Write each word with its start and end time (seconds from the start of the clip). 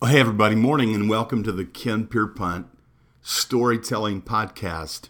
Hey, 0.00 0.20
everybody, 0.20 0.54
morning 0.54 0.94
and 0.94 1.10
welcome 1.10 1.42
to 1.42 1.50
the 1.50 1.64
Ken 1.64 2.06
Pierpont 2.06 2.68
Storytelling 3.20 4.22
Podcast. 4.22 5.08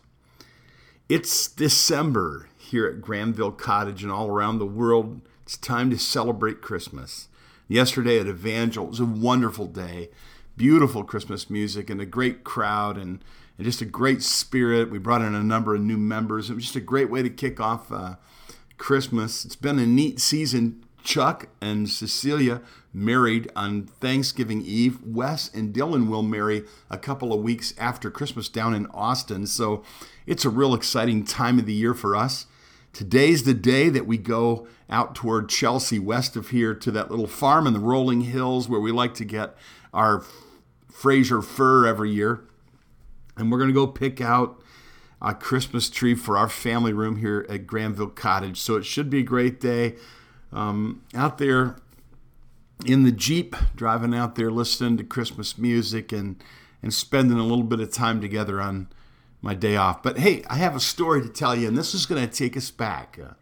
It's 1.10 1.46
December 1.46 2.48
here 2.56 2.86
at 2.86 3.02
Granville 3.02 3.52
Cottage 3.52 4.02
and 4.02 4.10
all 4.10 4.28
around 4.30 4.58
the 4.58 4.64
world. 4.64 5.20
It's 5.42 5.58
time 5.58 5.90
to 5.90 5.98
celebrate 5.98 6.62
Christmas. 6.62 7.28
Yesterday 7.68 8.18
at 8.18 8.28
Evangel, 8.28 8.86
it 8.86 8.90
was 8.90 9.00
a 9.00 9.04
wonderful 9.04 9.66
day, 9.66 10.08
beautiful 10.56 11.04
Christmas 11.04 11.50
music 11.50 11.90
and 11.90 12.00
a 12.00 12.06
great 12.06 12.42
crowd 12.42 12.96
and, 12.96 13.22
and 13.58 13.66
just 13.66 13.82
a 13.82 13.84
great 13.84 14.22
spirit. 14.22 14.90
We 14.90 14.98
brought 14.98 15.20
in 15.20 15.34
a 15.34 15.42
number 15.44 15.74
of 15.74 15.82
new 15.82 15.98
members. 15.98 16.48
It 16.48 16.54
was 16.54 16.64
just 16.64 16.76
a 16.76 16.80
great 16.80 17.10
way 17.10 17.22
to 17.22 17.28
kick 17.28 17.60
off 17.60 17.92
uh, 17.92 18.14
Christmas. 18.78 19.44
It's 19.44 19.54
been 19.54 19.78
a 19.78 19.86
neat 19.86 20.18
season 20.18 20.82
Chuck 21.02 21.48
and 21.60 21.88
Cecilia 21.88 22.60
married 22.92 23.50
on 23.54 23.86
Thanksgiving 23.86 24.62
Eve. 24.62 24.98
Wes 25.04 25.50
and 25.52 25.74
Dylan 25.74 26.08
will 26.08 26.22
marry 26.22 26.64
a 26.90 26.98
couple 26.98 27.32
of 27.32 27.42
weeks 27.42 27.74
after 27.78 28.10
Christmas 28.10 28.48
down 28.48 28.74
in 28.74 28.86
Austin. 28.86 29.46
So 29.46 29.82
it's 30.26 30.44
a 30.44 30.50
real 30.50 30.74
exciting 30.74 31.24
time 31.24 31.58
of 31.58 31.66
the 31.66 31.72
year 31.72 31.94
for 31.94 32.16
us. 32.16 32.46
Today's 32.92 33.44
the 33.44 33.54
day 33.54 33.88
that 33.90 34.06
we 34.06 34.18
go 34.18 34.66
out 34.90 35.14
toward 35.14 35.48
Chelsea, 35.48 35.98
west 35.98 36.36
of 36.36 36.48
here, 36.48 36.74
to 36.74 36.90
that 36.90 37.10
little 37.10 37.26
farm 37.26 37.66
in 37.66 37.74
the 37.74 37.80
rolling 37.80 38.22
hills 38.22 38.68
where 38.68 38.80
we 38.80 38.90
like 38.90 39.14
to 39.14 39.24
get 39.24 39.54
our 39.92 40.24
Fraser 40.90 41.42
fir 41.42 41.86
every 41.86 42.10
year. 42.10 42.40
And 43.36 43.52
we're 43.52 43.58
going 43.58 43.68
to 43.70 43.74
go 43.74 43.86
pick 43.86 44.20
out 44.20 44.60
a 45.20 45.34
Christmas 45.34 45.90
tree 45.90 46.14
for 46.14 46.36
our 46.36 46.48
family 46.48 46.92
room 46.92 47.16
here 47.16 47.46
at 47.48 47.66
Granville 47.66 48.08
Cottage. 48.08 48.58
So 48.58 48.76
it 48.76 48.84
should 48.84 49.10
be 49.10 49.20
a 49.20 49.24
great 49.24 49.60
day 49.60 49.94
um, 50.52 51.02
out 51.14 51.38
there 51.38 51.76
in 52.86 53.04
the 53.04 53.12
Jeep, 53.12 53.56
driving 53.74 54.14
out 54.14 54.34
there 54.34 54.50
listening 54.50 54.96
to 54.98 55.04
Christmas 55.04 55.58
music 55.58 56.12
and, 56.12 56.42
and 56.82 56.94
spending 56.94 57.38
a 57.38 57.44
little 57.44 57.64
bit 57.64 57.80
of 57.80 57.92
time 57.92 58.20
together 58.20 58.60
on 58.60 58.88
my 59.40 59.54
day 59.54 59.76
off. 59.76 60.02
But 60.02 60.18
hey, 60.18 60.42
I 60.48 60.56
have 60.56 60.76
a 60.76 60.80
story 60.80 61.22
to 61.22 61.28
tell 61.28 61.54
you, 61.54 61.68
and 61.68 61.76
this 61.76 61.94
is 61.94 62.06
going 62.06 62.26
to 62.26 62.32
take 62.32 62.56
us 62.56 62.70
back 62.70 63.18
uh, 63.22 63.34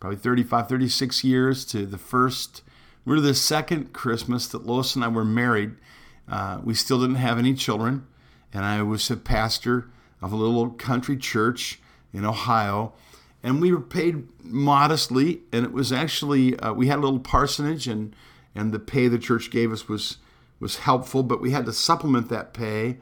probably 0.00 0.18
35, 0.18 0.68
36 0.68 1.24
years 1.24 1.64
to 1.66 1.86
the 1.86 1.98
first, 1.98 2.62
we're 3.04 3.20
the 3.20 3.34
second 3.34 3.92
Christmas 3.92 4.46
that 4.48 4.66
Lois 4.66 4.94
and 4.94 5.04
I 5.04 5.08
were 5.08 5.24
married. 5.24 5.72
Uh, 6.28 6.60
we 6.62 6.74
still 6.74 7.00
didn't 7.00 7.16
have 7.16 7.38
any 7.38 7.54
children, 7.54 8.06
and 8.52 8.64
I 8.64 8.82
was 8.82 9.10
a 9.10 9.16
pastor 9.16 9.88
of 10.20 10.32
a 10.32 10.36
little 10.36 10.70
country 10.70 11.16
church 11.16 11.80
in 12.12 12.24
Ohio 12.24 12.92
and 13.42 13.60
we 13.60 13.72
were 13.72 13.80
paid 13.80 14.28
modestly 14.42 15.42
and 15.52 15.64
it 15.64 15.72
was 15.72 15.92
actually 15.92 16.58
uh, 16.60 16.72
we 16.72 16.88
had 16.88 16.98
a 16.98 17.02
little 17.02 17.20
parsonage 17.20 17.86
and 17.86 18.14
and 18.54 18.72
the 18.72 18.78
pay 18.78 19.08
the 19.08 19.18
church 19.18 19.50
gave 19.50 19.72
us 19.72 19.88
was 19.88 20.18
was 20.60 20.78
helpful 20.78 21.22
but 21.22 21.40
we 21.40 21.50
had 21.50 21.66
to 21.66 21.72
supplement 21.72 22.28
that 22.28 22.52
pay 22.52 22.98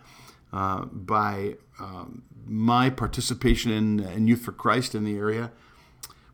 uh, 0.52 0.84
by 0.86 1.56
um, 1.78 2.22
my 2.46 2.88
participation 2.88 3.70
in, 3.70 4.00
in 4.00 4.26
youth 4.28 4.42
for 4.42 4.52
christ 4.52 4.94
in 4.94 5.04
the 5.04 5.16
area. 5.16 5.50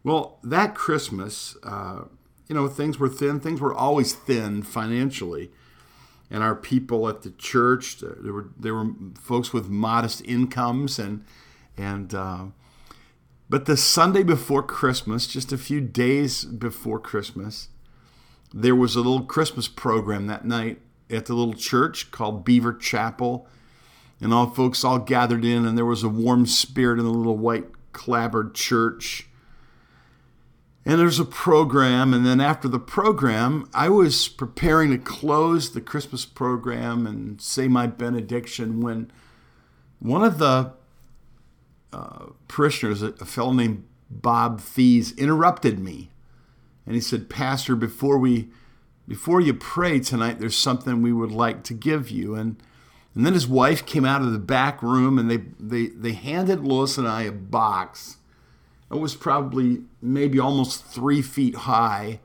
Well 0.02 0.38
that 0.42 0.74
christmas 0.74 1.56
uh, 1.62 2.04
you 2.52 2.54
know 2.54 2.68
things 2.68 2.98
were 2.98 3.08
thin. 3.08 3.40
Things 3.40 3.62
were 3.62 3.72
always 3.72 4.12
thin 4.12 4.62
financially. 4.62 5.50
And 6.30 6.42
our 6.42 6.54
people 6.54 7.08
at 7.08 7.22
the 7.22 7.30
church 7.30 7.98
there 8.00 8.32
were 8.32 8.50
there 8.58 8.74
were 8.74 8.90
folks 9.18 9.54
with 9.54 9.70
modest 9.70 10.22
incomes 10.26 10.98
and 10.98 11.24
and 11.78 12.14
uh, 12.14 12.44
but 13.52 13.66
the 13.66 13.76
Sunday 13.76 14.22
before 14.22 14.62
Christmas, 14.62 15.26
just 15.26 15.52
a 15.52 15.58
few 15.58 15.82
days 15.82 16.46
before 16.46 16.98
Christmas, 16.98 17.68
there 18.50 18.74
was 18.74 18.96
a 18.96 19.00
little 19.00 19.26
Christmas 19.26 19.68
program 19.68 20.26
that 20.26 20.46
night 20.46 20.80
at 21.10 21.26
the 21.26 21.34
little 21.34 21.52
church 21.52 22.10
called 22.10 22.46
Beaver 22.46 22.72
Chapel. 22.72 23.46
And 24.22 24.32
all 24.32 24.48
folks 24.48 24.84
all 24.84 24.98
gathered 24.98 25.44
in, 25.44 25.66
and 25.66 25.76
there 25.76 25.84
was 25.84 26.02
a 26.02 26.08
warm 26.08 26.46
spirit 26.46 26.98
in 26.98 27.04
the 27.04 27.10
little 27.10 27.36
white 27.36 27.66
clapboard 27.92 28.54
church. 28.54 29.28
And 30.86 30.98
there's 30.98 31.20
a 31.20 31.24
program, 31.26 32.14
and 32.14 32.24
then 32.24 32.40
after 32.40 32.68
the 32.68 32.78
program, 32.78 33.68
I 33.74 33.90
was 33.90 34.28
preparing 34.28 34.92
to 34.92 34.98
close 34.98 35.72
the 35.72 35.82
Christmas 35.82 36.24
program 36.24 37.06
and 37.06 37.38
say 37.38 37.68
my 37.68 37.86
benediction 37.86 38.80
when 38.80 39.12
one 39.98 40.24
of 40.24 40.38
the 40.38 40.72
parishioners, 42.48 43.02
a, 43.02 43.12
fellow 43.24 43.52
named 43.52 43.84
Bob 44.10 44.60
Thies, 44.60 45.16
interrupted 45.16 45.78
me, 45.78 46.10
and 46.86 46.94
he 46.94 47.00
said, 47.00 47.28
"Pastor, 47.30 47.76
before 47.76 48.18
we, 48.18 48.48
before 49.06 49.40
you 49.40 49.54
pray 49.54 50.00
tonight, 50.00 50.38
there's 50.38 50.56
something 50.56 51.02
we 51.02 51.12
would 51.12 51.32
like 51.32 51.62
to 51.64 51.74
give 51.74 52.10
you." 52.10 52.34
And 52.34 52.56
and 53.14 53.26
then 53.26 53.34
his 53.34 53.46
wife 53.46 53.84
came 53.84 54.04
out 54.04 54.22
of 54.22 54.32
the 54.32 54.38
back 54.38 54.82
room, 54.82 55.18
and 55.18 55.30
they 55.30 55.38
they 55.58 55.86
they 55.88 56.12
handed 56.12 56.64
Lois 56.64 56.96
and 56.98 57.06
I 57.06 57.22
a 57.22 57.32
box. 57.32 58.16
It 58.90 58.98
was 58.98 59.14
probably 59.14 59.82
maybe 60.00 60.38
almost 60.38 60.84
three 60.84 61.22
feet 61.22 61.54
high, 61.54 62.20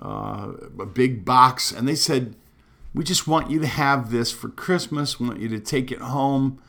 uh, 0.00 0.52
a 0.78 0.86
big 0.86 1.24
box, 1.24 1.72
and 1.72 1.86
they 1.86 1.94
said, 1.94 2.36
"We 2.94 3.04
just 3.04 3.26
want 3.26 3.50
you 3.50 3.60
to 3.60 3.66
have 3.66 4.10
this 4.10 4.32
for 4.32 4.48
Christmas. 4.48 5.18
We 5.18 5.28
want 5.28 5.40
you 5.40 5.48
to 5.48 5.60
take 5.60 5.92
it 5.92 6.00
home." 6.00 6.60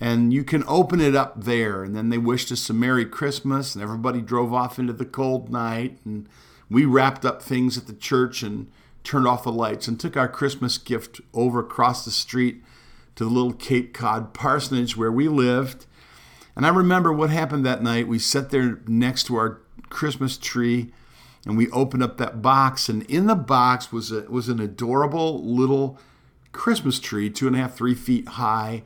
And 0.00 0.32
you 0.32 0.42
can 0.42 0.64
open 0.66 1.00
it 1.00 1.14
up 1.14 1.44
there. 1.44 1.84
And 1.84 1.94
then 1.94 2.08
they 2.08 2.18
wished 2.18 2.50
us 2.50 2.70
a 2.70 2.72
Merry 2.72 3.04
Christmas, 3.04 3.74
and 3.74 3.84
everybody 3.84 4.22
drove 4.22 4.54
off 4.54 4.78
into 4.78 4.94
the 4.94 5.04
cold 5.04 5.50
night. 5.50 5.98
And 6.04 6.26
we 6.70 6.86
wrapped 6.86 7.26
up 7.26 7.42
things 7.42 7.76
at 7.76 7.86
the 7.86 7.92
church 7.92 8.42
and 8.42 8.70
turned 9.04 9.26
off 9.26 9.44
the 9.44 9.52
lights 9.52 9.86
and 9.86 10.00
took 10.00 10.16
our 10.16 10.28
Christmas 10.28 10.78
gift 10.78 11.20
over 11.34 11.60
across 11.60 12.04
the 12.04 12.10
street 12.10 12.62
to 13.16 13.24
the 13.24 13.30
little 13.30 13.52
Cape 13.52 13.92
Cod 13.92 14.32
parsonage 14.32 14.96
where 14.96 15.12
we 15.12 15.28
lived. 15.28 15.84
And 16.56 16.64
I 16.64 16.70
remember 16.70 17.12
what 17.12 17.30
happened 17.30 17.66
that 17.66 17.82
night. 17.82 18.08
We 18.08 18.18
sat 18.18 18.50
there 18.50 18.80
next 18.86 19.24
to 19.24 19.36
our 19.36 19.60
Christmas 19.90 20.38
tree 20.38 20.92
and 21.46 21.56
we 21.56 21.70
opened 21.70 22.02
up 22.02 22.18
that 22.18 22.42
box, 22.42 22.90
and 22.90 23.02
in 23.04 23.26
the 23.26 23.34
box 23.34 23.90
was 23.90 24.12
a, 24.12 24.22
was 24.28 24.50
an 24.50 24.60
adorable 24.60 25.42
little 25.42 25.98
Christmas 26.52 27.00
tree, 27.00 27.30
two 27.30 27.46
and 27.46 27.56
a 27.56 27.60
half, 27.60 27.74
three 27.74 27.94
feet 27.94 28.28
high 28.28 28.82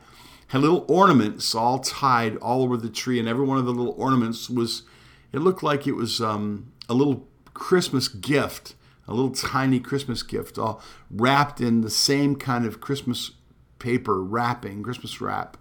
had 0.47 0.61
little 0.61 0.85
ornaments 0.87 1.55
all 1.55 1.79
tied 1.79 2.37
all 2.37 2.61
over 2.61 2.77
the 2.77 2.89
tree, 2.89 3.19
and 3.19 3.27
every 3.27 3.45
one 3.45 3.57
of 3.57 3.65
the 3.65 3.73
little 3.73 3.95
ornaments 3.97 4.49
was, 4.49 4.83
it 5.31 5.39
looked 5.39 5.63
like 5.63 5.87
it 5.87 5.93
was 5.93 6.21
um, 6.21 6.71
a 6.87 6.93
little 6.93 7.27
Christmas 7.53 8.07
gift, 8.07 8.75
a 9.07 9.13
little 9.13 9.31
tiny 9.31 9.79
Christmas 9.79 10.23
gift, 10.23 10.57
all 10.57 10.81
wrapped 11.09 11.61
in 11.61 11.81
the 11.81 11.89
same 11.89 12.35
kind 12.35 12.65
of 12.65 12.79
Christmas 12.79 13.31
paper 13.79 14.23
wrapping, 14.23 14.83
Christmas 14.83 15.19
wrap. 15.19 15.57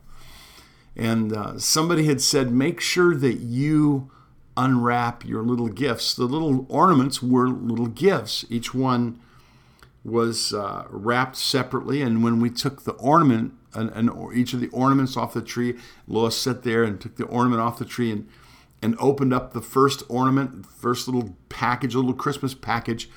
And 0.96 1.32
uh, 1.32 1.58
somebody 1.58 2.04
had 2.04 2.20
said, 2.20 2.52
make 2.52 2.80
sure 2.80 3.16
that 3.16 3.40
you 3.40 4.10
unwrap 4.56 5.24
your 5.24 5.42
little 5.42 5.68
gifts. 5.68 6.14
The 6.14 6.24
little 6.24 6.66
ornaments 6.68 7.22
were 7.22 7.48
little 7.48 7.88
gifts. 7.88 8.44
Each 8.48 8.72
one 8.72 9.18
was 10.04 10.52
uh, 10.52 10.84
wrapped 10.90 11.36
separately, 11.36 12.02
and 12.02 12.22
when 12.22 12.40
we 12.40 12.50
took 12.50 12.84
the 12.84 12.92
ornament 12.92 13.54
and, 13.74 13.90
and 13.90 14.10
each 14.34 14.52
of 14.52 14.60
the 14.60 14.68
ornaments 14.68 15.16
off 15.16 15.34
the 15.34 15.42
tree. 15.42 15.76
Lois 16.06 16.36
sat 16.36 16.62
there 16.62 16.84
and 16.84 17.00
took 17.00 17.16
the 17.16 17.24
ornament 17.24 17.60
off 17.60 17.78
the 17.78 17.84
tree 17.84 18.12
and 18.12 18.28
and 18.82 18.96
opened 18.98 19.32
up 19.32 19.54
the 19.54 19.62
first 19.62 20.02
ornament, 20.10 20.66
first 20.66 21.08
little 21.08 21.34
package, 21.48 21.94
little 21.94 22.12
Christmas 22.12 22.52
package. 22.52 23.08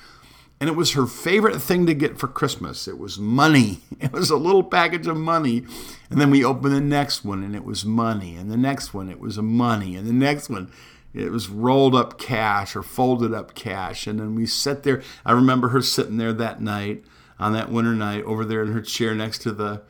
And 0.60 0.70
it 0.70 0.74
was 0.74 0.94
her 0.94 1.06
favorite 1.06 1.60
thing 1.60 1.84
to 1.84 1.92
get 1.92 2.18
for 2.18 2.26
Christmas. 2.26 2.88
It 2.88 2.98
was 2.98 3.18
money. 3.18 3.80
It 4.00 4.12
was 4.12 4.30
a 4.30 4.36
little 4.36 4.62
package 4.62 5.06
of 5.06 5.16
money. 5.18 5.66
And 6.08 6.20
then 6.20 6.30
we 6.30 6.42
opened 6.42 6.72
the 6.72 6.80
next 6.80 7.22
one 7.22 7.42
and 7.42 7.54
it 7.54 7.64
was 7.64 7.84
money. 7.84 8.36
And 8.36 8.50
the 8.50 8.56
next 8.56 8.94
one, 8.94 9.10
it 9.10 9.20
was 9.20 9.36
money. 9.38 9.94
And 9.94 10.06
the 10.06 10.12
next 10.12 10.48
one, 10.48 10.72
it 11.18 11.32
was 11.32 11.48
rolled 11.48 11.94
up 11.94 12.18
cash 12.18 12.76
or 12.76 12.82
folded 12.82 13.34
up 13.34 13.54
cash. 13.54 14.06
And 14.06 14.20
then 14.20 14.34
we 14.34 14.46
sat 14.46 14.84
there. 14.84 15.02
I 15.24 15.32
remember 15.32 15.68
her 15.68 15.82
sitting 15.82 16.16
there 16.16 16.32
that 16.32 16.60
night, 16.60 17.04
on 17.38 17.52
that 17.52 17.70
winter 17.70 17.94
night, 17.94 18.24
over 18.24 18.44
there 18.44 18.62
in 18.62 18.72
her 18.72 18.80
chair 18.80 19.14
next 19.14 19.38
to 19.42 19.52
the 19.52 19.82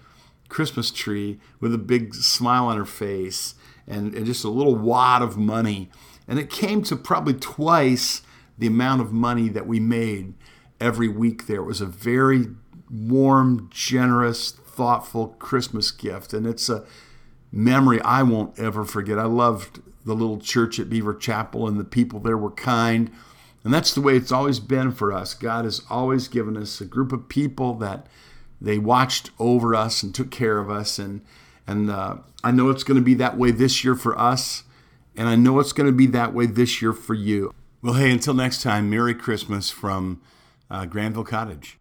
Christmas 0.49 0.91
tree 0.91 1.39
with 1.61 1.75
a 1.75 1.79
big 1.79 2.15
smile 2.15 2.67
on 2.67 2.79
her 2.79 2.87
face 2.87 3.55
and, 3.87 4.15
and 4.15 4.27
just 4.27 4.45
a 4.45 4.49
little 4.49 4.75
wad 4.75 5.23
of 5.23 5.37
money. 5.37 5.91
And 6.27 6.39
it 6.39 6.51
came 6.51 6.83
to 6.85 6.97
probably 6.97 7.35
twice 7.35 8.23
the 8.57 8.67
amount 8.67 9.03
of 9.03 9.13
money 9.13 9.49
that 9.51 9.67
we 9.67 9.81
made 9.81 10.35
every 10.81 11.09
week 11.09 11.47
there. 11.47 11.61
It 11.61 11.67
was 11.67 11.81
a 11.81 11.87
very 11.87 12.47
warm, 12.91 13.69
generous, 13.71 14.51
thoughtful 14.51 15.29
Christmas 15.39 15.91
gift. 15.91 16.33
And 16.33 16.47
it's 16.47 16.69
a 16.69 16.85
memory 17.53 18.01
I 18.01 18.23
won't 18.23 18.59
ever 18.59 18.85
forget. 18.85 19.19
I 19.19 19.25
loved 19.25 19.81
the 20.09 20.15
little 20.15 20.39
church 20.39 20.81
at 20.81 20.91
Beaver 20.91 21.15
Chapel, 21.15 21.69
and 21.69 21.79
the 21.79 21.85
people 21.85 22.19
there 22.19 22.37
were 22.37 22.51
kind. 22.51 23.11
And 23.63 23.73
that's 23.73 23.95
the 23.95 24.01
way 24.01 24.17
it's 24.17 24.33
always 24.33 24.59
been 24.59 24.91
for 24.91 25.13
us. 25.13 25.35
God 25.35 25.65
has 25.65 25.83
always 25.91 26.27
given 26.27 26.57
us 26.57 26.81
a 26.81 26.85
group 26.85 27.13
of 27.13 27.29
people 27.29 27.75
that 27.75 28.07
they 28.61 28.79
watched 28.79 29.31
over 29.39 29.75
us 29.75 30.03
and 30.03 30.15
took 30.15 30.31
care 30.31 30.59
of 30.59 30.71
us. 30.71 30.99
And, 30.99 31.21
and 31.67 31.91
uh, 31.91 32.17
I 32.43 32.51
know 32.51 32.71
it's 32.71 32.85
going 32.85 32.97
to 32.99 33.05
be 33.05 33.15
that 33.15 33.37
way 33.37 33.51
this 33.51 33.85
year 33.85 33.95
for 33.95 34.19
us. 34.19 34.65
And 35.15 35.29
I 35.29 35.37
know 35.37 35.61
it's 35.61 35.73
going 35.73 35.89
to 35.89 35.97
be 35.97 36.07
that 36.07 36.33
way 36.33 36.47
this 36.47 36.81
year 36.81 36.93
for 36.93 37.15
you. 37.15 37.53
Well, 37.83 37.95
hey, 37.95 38.11
until 38.11 38.35
next 38.35 38.63
time, 38.63 38.91
Merry 38.91 39.15
Christmas 39.15 39.71
from 39.71 40.21
uh, 40.71 40.87
Granville 40.87 41.25
Cottage. 41.25 41.78